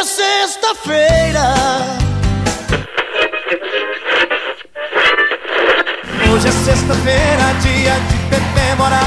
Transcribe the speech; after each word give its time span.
é 0.00 0.04
sexta-feira. 0.04 1.54
Hoje 6.32 6.48
é 6.48 6.52
sexta-feira, 6.52 7.54
dia 7.60 7.92
de 8.08 8.16
comemorar. 8.30 9.04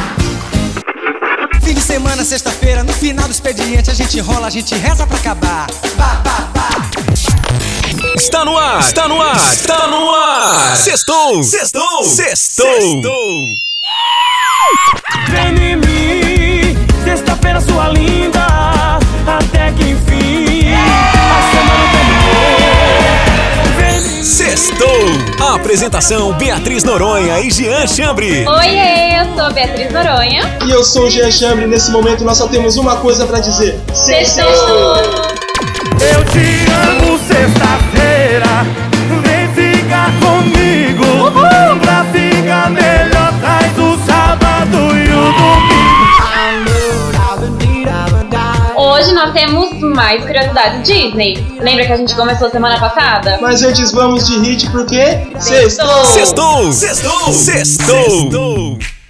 Fim 1.64 1.74
de 1.74 1.82
semana, 1.82 2.24
sexta-feira, 2.24 2.84
no 2.84 2.94
final 2.94 3.26
do 3.26 3.32
expediente 3.32 3.90
a 3.90 3.94
gente 3.94 4.20
rola, 4.20 4.46
a 4.46 4.50
gente 4.52 4.76
reza 4.76 5.08
pra 5.08 5.18
acabar. 5.18 5.66
Bah, 5.98 6.22
bah, 6.24 6.52
bah. 6.54 6.64
Está 8.16 8.46
no 8.46 8.56
ar, 8.56 8.80
está 8.80 9.08
no 9.08 9.20
ar, 9.20 9.36
está 9.36 9.88
no 9.88 10.12
ar. 10.14 10.78
Sextou, 10.78 11.42
sextou, 11.42 12.04
sextou. 12.04 13.46
Vem 15.30 15.72
em 15.72 15.83
Sextou. 24.64 25.46
A 25.46 25.56
apresentação 25.56 26.32
Beatriz 26.34 26.86
Noronha 26.86 27.38
e 27.42 27.52
Jean 27.52 27.86
Chambre. 27.86 28.48
Oi, 28.48 29.20
eu 29.20 29.36
sou 29.36 29.54
Beatriz 29.54 29.92
Noronha. 29.92 30.58
E 30.66 30.72
eu 30.72 30.82
sou 30.86 31.08
o 31.08 31.12
Jean 31.12 31.30
Chambre. 31.30 31.68
Nesse 31.68 31.92
momento 31.92 32.24
nós 32.24 32.38
só 32.38 32.48
temos 32.48 32.78
uma 32.78 32.96
coisa 32.96 33.26
pra 33.28 33.42
dizer: 33.42 33.78
Sextou! 33.94 34.46
Eu 34.46 36.24
te 36.32 36.66
amo 36.88 37.20
sexta-feira, 37.20 38.66
vem 39.22 39.54
ficar 39.54 40.10
comigo. 40.22 41.30
Pra 41.82 42.06
ficar 42.06 42.70
melhor, 42.70 43.34
traz 43.42 43.78
o 43.78 43.98
sábado 44.06 44.78
e 44.78 45.10
o 45.10 45.34
domingo. 45.34 45.93
Hoje 48.94 49.12
nós 49.12 49.34
temos 49.34 49.72
mais 49.80 50.24
curiosidades 50.24 50.88
Disney. 50.88 51.44
Lembra 51.60 51.84
que 51.84 51.94
a 51.94 51.98
gente 51.98 52.14
começou 52.16 52.48
semana 52.52 52.80
passada? 52.80 53.40
Mas 53.42 53.64
antes 53.64 53.92
vamos 53.92 54.24
de 54.28 54.38
hit 54.38 54.70
porque 54.70 55.02
Sextou. 55.40 56.06
Sextou, 56.06 56.72
sextou, 56.72 57.34
sextou. 57.34 57.98
Pressure 57.98 59.03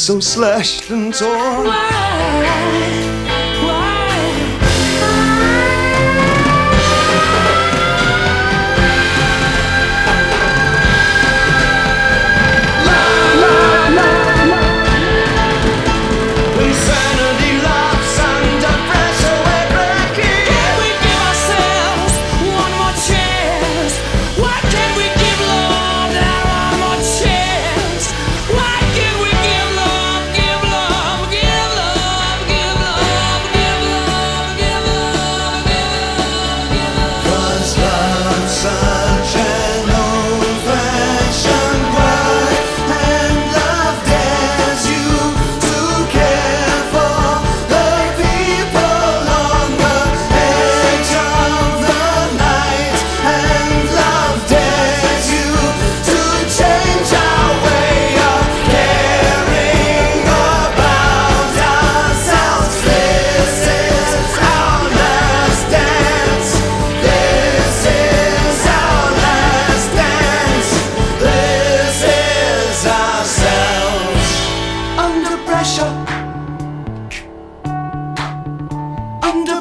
so 0.00 0.18
slashed 0.18 0.88
and 0.88 1.12
torn. 1.12 1.66
Why? 1.66 2.49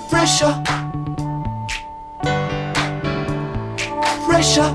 Pressure. 0.10 0.56
Pressure. 4.26 4.74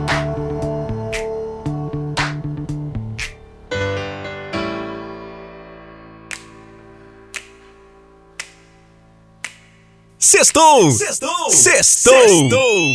Sextou, 10.18 10.90
sextou, 10.90 11.50
sextou. 11.50 12.88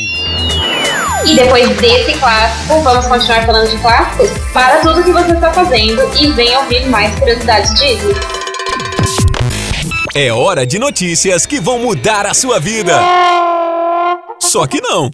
E 1.25 1.36
depois 1.36 1.69
desse 1.77 2.13
clássico, 2.19 2.81
vamos 2.81 3.06
continuar 3.06 3.45
falando 3.45 3.69
de 3.69 3.77
clássicos? 3.77 4.30
Para 4.53 4.77
tudo 4.81 5.03
que 5.03 5.12
você 5.12 5.33
está 5.33 5.51
fazendo 5.53 6.01
e 6.18 6.31
venha 6.31 6.59
ouvir 6.59 6.88
mais 6.88 7.18
curiosidades 7.19 7.74
Disney. 7.75 8.49
É 10.16 10.34
hora 10.34 10.66
de 10.66 10.80
notícias 10.80 11.46
que 11.46 11.60
vão 11.60 11.80
mudar 11.80 12.26
a 12.26 12.34
sua 12.34 12.60
vida. 12.60 13.00
Só 14.40 14.66
que 14.66 14.82
não. 14.82 15.12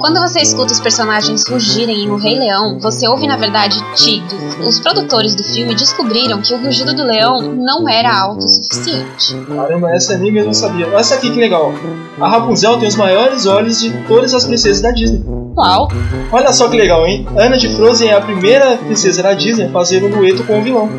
Quando 0.00 0.20
você 0.20 0.40
escuta 0.40 0.72
os 0.72 0.80
personagens 0.80 1.42
rugirem 1.48 2.04
em 2.04 2.10
O 2.10 2.16
Rei 2.16 2.38
Leão, 2.38 2.78
você 2.80 3.06
ouve 3.06 3.26
na 3.26 3.36
verdade 3.36 3.76
tigres. 3.94 4.56
Os 4.66 4.80
produtores 4.80 5.34
do 5.34 5.44
filme 5.44 5.74
descobriram 5.74 6.40
que 6.40 6.54
o 6.54 6.58
rugido 6.58 6.94
do 6.94 7.04
leão 7.04 7.42
não 7.42 7.88
era 7.88 8.16
alto 8.16 8.44
o 8.44 8.48
suficiente. 8.48 9.34
Caramba, 9.54 9.90
essa 9.90 10.14
eu 10.14 10.18
nem 10.18 10.32
mesmo 10.32 10.54
sabia. 10.54 10.86
Olha 10.86 10.96
essa 10.96 11.14
aqui 11.16 11.30
que 11.30 11.38
legal. 11.38 11.72
A 12.20 12.28
Rapunzel 12.28 12.78
tem 12.78 12.88
os 12.88 12.96
maiores 12.96 13.46
olhos 13.46 13.80
de 13.80 13.90
todas 14.06 14.32
as 14.32 14.46
princesas 14.46 14.80
da 14.80 14.90
Disney. 14.90 15.22
Uau! 15.56 15.88
Olha 16.30 16.52
só 16.52 16.68
que 16.68 16.76
legal, 16.76 17.06
hein? 17.06 17.26
Ana 17.36 17.56
de 17.56 17.74
Frozen 17.74 18.08
é 18.08 18.14
a 18.14 18.20
primeira 18.20 18.76
princesa 18.76 19.22
da 19.22 19.32
Disney 19.32 19.66
a 19.66 19.70
fazer 19.70 20.04
um 20.04 20.10
dueto 20.10 20.44
com 20.44 20.60
o 20.60 20.62
vilão. 20.62 20.90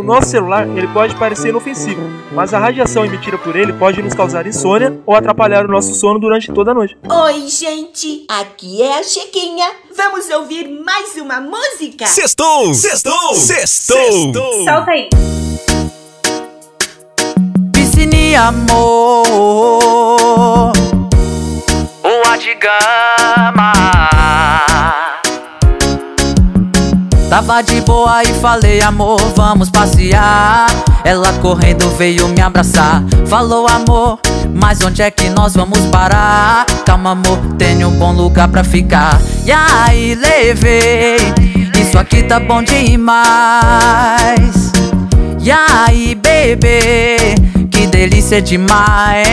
O 0.00 0.02
nosso 0.02 0.30
celular 0.30 0.66
ele 0.66 0.88
pode 0.88 1.14
parecer 1.16 1.50
inofensivo, 1.50 2.00
mas 2.32 2.54
a 2.54 2.58
radiação 2.58 3.04
emitida 3.04 3.36
por 3.36 3.54
ele 3.54 3.70
pode 3.74 4.00
nos 4.00 4.14
causar 4.14 4.46
insônia 4.46 4.98
ou 5.04 5.14
atrapalhar 5.14 5.66
o 5.66 5.68
nosso 5.68 5.92
sono 5.92 6.18
durante 6.18 6.50
toda 6.50 6.70
a 6.70 6.74
noite. 6.74 6.96
Oi, 7.06 7.46
gente! 7.48 8.24
Aqui 8.26 8.80
é 8.80 8.98
a 8.98 9.02
Chiquinha. 9.02 9.70
Vamos 9.94 10.30
ouvir 10.30 10.70
mais 10.70 11.16
uma 11.16 11.38
música? 11.38 12.06
Sextou! 12.06 12.72
Sextou! 12.72 13.34
Sextou! 13.34 14.32
Solta 14.64 14.90
aí! 14.90 15.10
Piscine 17.70 18.36
amor 18.36 19.22
Boa 22.02 22.36
de 22.38 22.54
gama 22.54 23.79
Tava 27.30 27.62
de 27.62 27.80
boa 27.82 28.24
e 28.24 28.34
falei 28.40 28.82
amor, 28.82 29.20
vamos 29.36 29.70
passear. 29.70 30.66
Ela 31.04 31.32
correndo 31.34 31.88
veio 31.96 32.26
me 32.26 32.40
abraçar. 32.40 33.04
Falou 33.28 33.68
amor, 33.68 34.18
mas 34.52 34.82
onde 34.82 35.00
é 35.00 35.12
que 35.12 35.30
nós 35.30 35.54
vamos 35.54 35.78
parar? 35.86 36.66
Calma 36.84 37.12
amor, 37.12 37.38
tenho 37.56 37.86
um 37.86 37.96
bom 37.96 38.12
lugar 38.12 38.48
pra 38.48 38.64
ficar. 38.64 39.20
E 39.46 39.52
aí 39.52 40.16
levei. 40.16 41.18
Isso 41.80 41.96
aqui 41.96 42.24
tá 42.24 42.40
bom 42.40 42.64
demais. 42.64 43.20
E 45.40 45.52
aí, 45.52 46.16
bebê, 46.16 47.36
que 47.70 47.86
delícia 47.86 48.42
demais? 48.42 49.24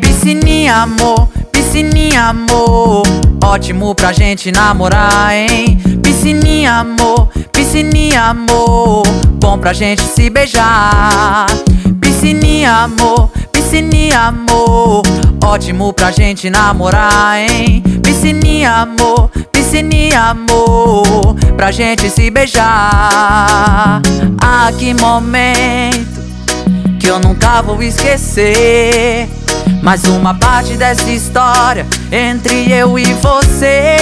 Piscininha, 0.00 0.76
amor, 0.82 1.26
piscininha, 1.50 2.26
amor, 2.26 3.02
ótimo 3.42 3.94
pra 3.94 4.12
gente 4.12 4.52
namorar, 4.52 5.34
hein? 5.34 5.78
Piscininha, 6.02 6.74
amor, 6.74 7.28
piscininha, 7.52 8.24
amor, 8.24 9.02
bom 9.40 9.58
pra 9.58 9.72
gente 9.72 10.02
se 10.02 10.28
beijar. 10.30 11.46
Piscininha, 12.00 12.72
amor, 12.84 13.30
piscininha, 13.52 14.20
amor, 14.20 15.02
ótimo 15.44 15.92
pra 15.92 16.10
gente 16.10 16.50
namorar, 16.50 17.38
hein? 17.38 17.82
Piscininha, 18.02 18.72
amor, 18.72 19.30
piscininha, 19.52 20.20
amor, 20.20 21.34
pra 21.56 21.70
gente 21.70 22.10
se 22.10 22.30
beijar. 22.30 24.02
Ah, 24.40 24.72
que 24.78 24.94
momento 24.94 26.20
que 26.98 27.06
eu 27.06 27.18
nunca 27.18 27.62
vou 27.62 27.82
esquecer. 27.82 29.28
Mais 29.82 30.04
uma 30.04 30.34
parte 30.34 30.76
dessa 30.76 31.10
história 31.10 31.86
entre 32.12 32.70
eu 32.72 32.98
e 32.98 33.04
você. 33.14 33.96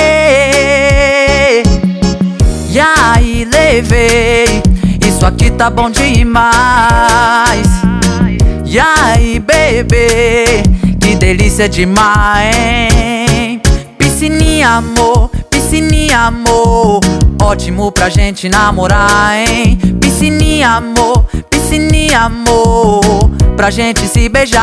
E 2.70 2.78
aí, 2.80 3.44
levei. 3.44 4.62
Isso 5.06 5.24
aqui 5.24 5.50
tá 5.50 5.70
bom 5.70 5.90
demais. 5.90 7.68
E 8.64 8.78
aí, 8.78 9.38
bebê, 9.40 10.62
que 11.00 11.16
delícia 11.16 11.68
demais? 11.68 12.52
Piscininha, 13.96 14.68
amor, 14.68 15.30
piscininha, 15.50 16.18
amor, 16.26 17.00
ótimo 17.48 17.90
pra 17.90 18.10
gente 18.10 18.46
namorar, 18.46 19.34
hein? 19.34 19.78
Piscininha, 19.98 20.68
amor, 20.72 21.24
piscininha, 21.48 22.20
amor, 22.20 23.00
pra 23.56 23.70
gente 23.70 24.06
se 24.06 24.28
beijar. 24.28 24.62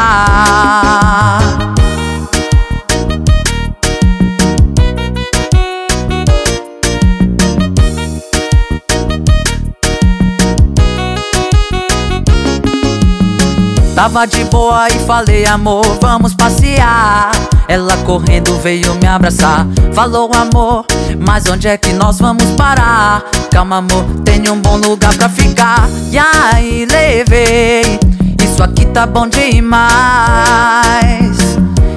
Tava 13.95 14.27
de 14.27 14.43
boa 14.45 14.89
e 14.89 14.99
falei, 15.05 15.45
amor, 15.45 15.85
vamos 16.01 16.33
passear. 16.35 17.31
Ela 17.65 17.95
correndo 17.99 18.59
veio 18.59 18.93
me 18.95 19.07
abraçar. 19.07 19.65
Falou, 19.93 20.29
amor, 20.33 20.85
mas 21.17 21.45
onde 21.47 21.69
é 21.69 21.77
que 21.77 21.93
nós 21.93 22.19
vamos 22.19 22.43
parar? 22.57 23.23
Calma, 23.49 23.77
amor, 23.77 24.03
tenho 24.25 24.51
um 24.51 24.59
bom 24.59 24.75
lugar 24.75 25.15
pra 25.15 25.29
ficar. 25.29 25.87
E 26.11 26.17
aí, 26.17 26.85
levei. 26.85 27.97
Isso 28.43 28.61
aqui 28.61 28.85
tá 28.87 29.05
bom 29.07 29.27
demais. 29.27 29.87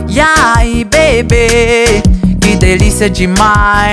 E 0.08 0.20
aí, 0.20 0.84
bebê, 0.84 2.00
que 2.40 2.56
delícia 2.56 3.10
demais. 3.10 3.92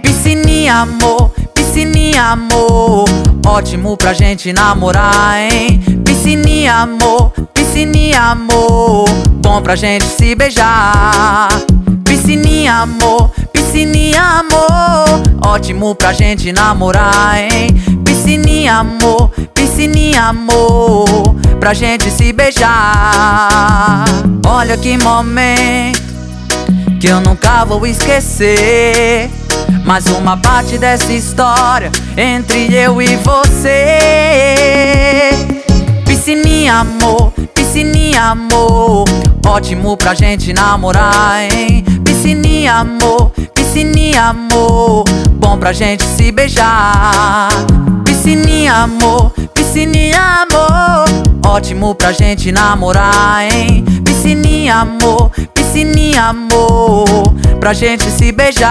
Piscininha, 0.00 0.76
amor, 0.76 1.32
piscininha, 1.52 2.22
amor. 2.22 3.31
Ótimo 3.44 3.96
pra 3.96 4.12
gente 4.12 4.52
namorar, 4.52 5.36
hein? 5.38 5.80
Piscininha, 6.04 6.74
amor, 6.74 7.32
piscininha, 7.52 8.20
amor. 8.20 9.08
Bom 9.42 9.60
pra 9.60 9.74
gente 9.74 10.04
se 10.04 10.34
beijar. 10.34 11.48
Piscininha, 12.04 12.74
amor, 12.74 13.30
piscininha, 13.52 14.22
amor. 14.22 15.22
Ótimo 15.44 15.94
pra 15.94 16.12
gente 16.12 16.52
namorar, 16.52 17.36
hein? 17.38 17.68
Piscininha, 18.04 18.76
amor, 18.76 19.30
piscininha, 19.52 20.22
amor. 20.24 21.34
Pra 21.58 21.74
gente 21.74 22.10
se 22.10 22.32
beijar. 22.32 24.04
Olha 24.46 24.76
que 24.76 24.96
momento 24.98 26.00
que 27.00 27.08
eu 27.08 27.20
nunca 27.20 27.64
vou 27.64 27.84
esquecer. 27.86 29.28
Mais 29.84 30.06
uma 30.06 30.36
parte 30.36 30.78
dessa 30.78 31.12
história 31.12 31.90
entre 32.16 32.74
eu 32.74 33.00
e 33.02 33.16
você. 33.16 33.98
Piscininha, 36.06 36.74
amor, 36.76 37.32
piscininha, 37.54 38.22
amor. 38.22 39.04
Ótimo 39.44 39.96
pra 39.96 40.14
gente 40.14 40.52
namorar, 40.52 41.42
hein? 41.42 41.84
Piscininha, 42.04 42.74
amor, 42.74 43.32
piscininha, 43.54 44.26
amor. 44.26 45.04
Bom 45.32 45.58
pra 45.58 45.72
gente 45.72 46.04
se 46.04 46.30
beijar. 46.30 47.48
Piscininha, 48.04 48.74
amor, 48.74 49.32
piscininha, 49.52 50.46
amor. 50.48 51.04
Ótimo 51.44 51.94
pra 51.94 52.12
gente 52.12 52.52
namorar, 52.52 53.42
hein? 53.52 53.84
Piscininha, 54.04 54.76
amor, 54.76 55.30
piscininha, 55.52 56.26
amor. 56.26 57.31
Pra 57.62 57.72
gente 57.72 58.10
se 58.10 58.32
beijar. 58.32 58.68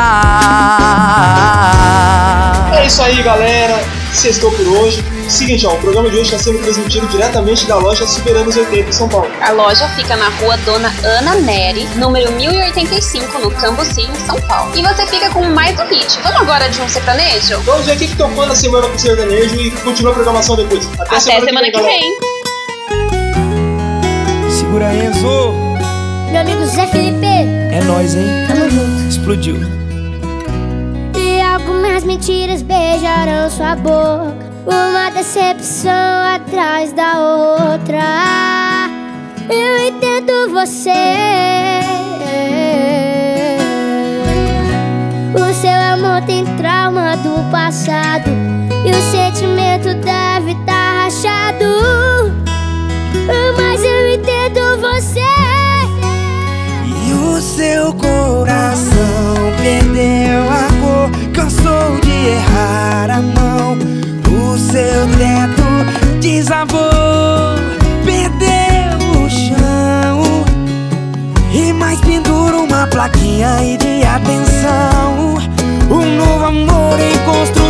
É 2.74 2.86
isso 2.86 3.02
aí, 3.02 3.24
galera. 3.24 3.82
Sextou 4.12 4.52
por 4.52 4.68
hoje. 4.68 5.02
Seguinte, 5.30 5.66
ó, 5.66 5.76
o 5.76 5.78
programa 5.78 6.10
de 6.10 6.18
hoje 6.18 6.26
está 6.26 6.38
sendo 6.38 6.60
transmitido 6.62 7.08
diretamente 7.08 7.66
da 7.68 7.78
loja 7.78 8.06
Superando 8.06 8.50
os 8.50 8.58
80 8.58 8.90
em 8.90 8.92
São 8.92 9.08
Paulo. 9.08 9.32
A 9.42 9.52
loja 9.52 9.88
fica 9.96 10.18
na 10.18 10.28
rua 10.28 10.58
Dona 10.66 10.94
Ana 11.06 11.36
Neri, 11.36 11.86
número 11.96 12.34
1085, 12.34 13.40
no 13.40 13.50
Cambuci, 13.52 14.02
em 14.02 14.16
São 14.26 14.36
Paulo. 14.42 14.74
E 14.76 14.82
você 14.82 15.06
fica 15.08 15.30
com 15.30 15.46
mais 15.46 15.80
um 15.80 15.86
hit. 15.86 16.20
Vamos 16.22 16.42
agora 16.42 16.68
de 16.70 16.82
um 16.82 16.90
sertanejo? 16.90 17.62
Vamos 17.62 17.86
ver 17.86 17.96
o 17.96 17.98
que 17.98 18.08
que 18.10 18.16
tocou 18.18 18.46
na 18.46 18.56
semana 18.56 18.90
com 18.90 18.96
o 18.96 19.00
sertanejo 19.00 19.56
e 19.56 19.72
continua 19.72 20.12
a 20.12 20.16
programação 20.16 20.58
depois. 20.58 20.86
Até, 21.00 21.16
Até 21.16 21.20
semana 21.22 21.62
que 21.64 21.72
galera. 21.72 21.94
vem. 21.98 22.12
Segura 24.52 24.94
Enzo, 24.94 25.54
Meu 26.30 26.42
amigo 26.42 26.66
Zé 26.66 26.88
Felipe, 26.88 27.26
é 27.26 27.82
nóis, 27.86 28.16
hein? 28.16 28.48
Explodiu. 29.22 29.56
E 31.16 31.42
algumas 31.44 32.04
mentiras 32.04 32.64
beijarão 32.64 33.52
sua 33.52 33.76
boca. 33.76 34.52
Uma 34.66 35.12
decepção 35.12 35.92
atrás 36.36 36.92
da 36.92 37.20
outra. 37.20 38.00
Eu 39.48 39.88
entendo 39.88 40.52
você. 40.52 40.90
O 45.36 45.54
seu 45.54 45.70
amor 45.70 46.24
tem 46.26 46.44
trauma 46.58 47.16
do 47.18 47.48
passado. 47.52 48.32
E 48.84 48.90
o 48.90 49.02
sentimento 49.12 49.94
deve 50.04 50.60
estar 50.60 51.04
rachado. 51.04 52.01
o 57.42 57.44
seu 57.44 57.92
coração 57.96 59.34
perdeu 59.64 60.48
a 60.48 60.68
cor, 60.80 61.10
cansou 61.34 62.00
de 62.00 62.28
errar 62.28 63.10
a 63.10 63.20
mão. 63.20 63.80
O 64.30 64.56
seu 64.60 65.08
teto 65.18 66.20
desabou, 66.22 67.58
perdeu 68.06 69.24
o 69.24 69.28
chão. 69.28 70.46
E 71.52 71.74
mais 71.74 72.00
pendura 72.02 72.58
uma 72.58 72.86
plaquinha 72.86 73.56
aí 73.56 73.76
de 73.76 74.04
atenção. 74.04 75.40
Um 75.90 76.18
novo 76.18 76.46
amor 76.46 77.00
em 77.00 77.18
construção. 77.26 77.61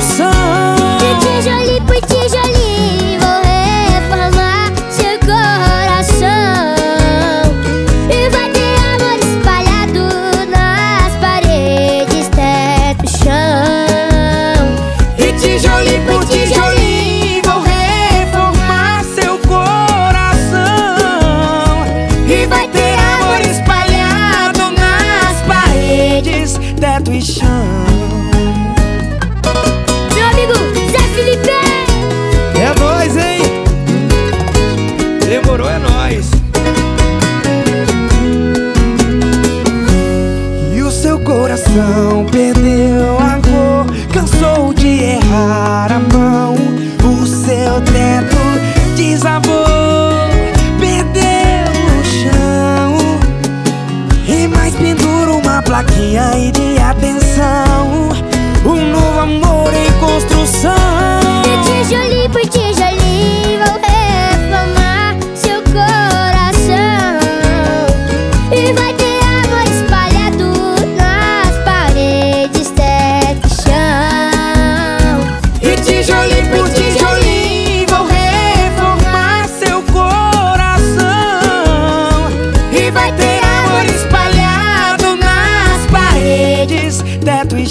coração 41.72 42.26
perder. 42.26 42.81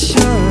passion 0.00 0.49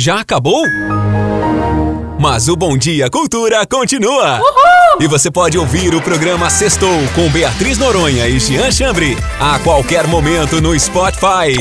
Já 0.00 0.20
acabou? 0.20 0.62
Mas 2.18 2.48
o 2.48 2.56
Bom 2.56 2.78
Dia 2.78 3.10
Cultura 3.10 3.66
continua! 3.66 4.40
Uhul! 4.40 5.02
E 5.02 5.06
você 5.06 5.30
pode 5.30 5.58
ouvir 5.58 5.94
o 5.94 6.00
programa 6.00 6.48
Sextou 6.48 7.06
com 7.14 7.28
Beatriz 7.28 7.76
Noronha 7.76 8.26
e 8.26 8.40
Jean 8.40 8.70
Chambre 8.72 9.14
a 9.38 9.58
qualquer 9.58 10.06
momento 10.06 10.58
no 10.58 10.78
Spotify. 10.80 11.52